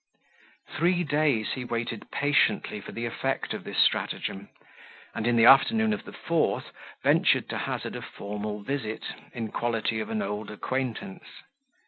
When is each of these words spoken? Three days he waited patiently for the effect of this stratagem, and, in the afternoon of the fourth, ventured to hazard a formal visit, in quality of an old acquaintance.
Three 0.67 1.03
days 1.03 1.51
he 1.53 1.63
waited 1.63 2.09
patiently 2.09 2.81
for 2.81 2.91
the 2.91 3.05
effect 3.05 3.53
of 3.53 3.63
this 3.63 3.77
stratagem, 3.77 4.49
and, 5.13 5.27
in 5.27 5.35
the 5.35 5.45
afternoon 5.45 5.93
of 5.93 6.05
the 6.05 6.11
fourth, 6.11 6.71
ventured 7.03 7.47
to 7.49 7.57
hazard 7.59 7.95
a 7.95 8.01
formal 8.01 8.63
visit, 8.63 9.03
in 9.33 9.51
quality 9.51 9.99
of 9.99 10.09
an 10.09 10.23
old 10.23 10.49
acquaintance. 10.49 11.27